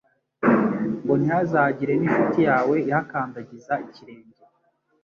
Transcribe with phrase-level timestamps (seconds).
[1.03, 4.41] ngo ntihazagire n'inshuti yawe ihakandagiza ikirenge